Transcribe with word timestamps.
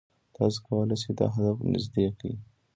تاسو 0.35 0.57
کولای 0.67 0.97
شئ 1.01 1.11
دا 1.19 1.25
هدف 1.35 1.57
نږدې 1.71 2.05
کړئ. 2.17 2.33